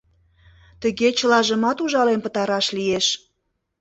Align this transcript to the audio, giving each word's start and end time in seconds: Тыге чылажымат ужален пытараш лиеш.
Тыге 0.81 1.07
чылажымат 1.17 1.77
ужален 1.83 2.19
пытараш 2.25 2.67
лиеш. 2.77 3.07